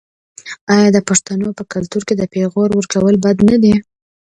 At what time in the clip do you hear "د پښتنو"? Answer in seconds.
0.95-1.47